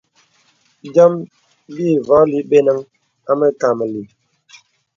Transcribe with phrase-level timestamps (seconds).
[0.91, 1.13] Byɔm
[1.75, 2.79] bîvolī benəŋ
[3.29, 4.01] a məkàməlì.